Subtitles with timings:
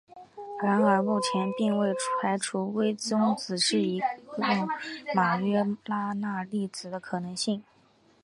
[0.63, 4.67] 然而目前并未排除微中子是一种
[5.13, 7.63] 马约拉纳粒子的可能性。